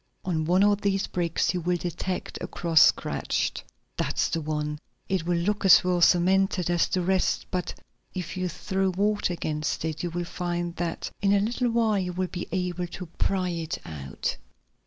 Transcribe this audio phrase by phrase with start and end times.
[0.25, 3.63] On one of these bricks you will detect a cross scratched.
[3.97, 4.79] That's the one.
[5.07, 7.75] It will look as well cemented as the rest, but
[8.15, 12.13] if you throw water against it, you will find that in a little while you
[12.13, 14.37] will be able to pry it out.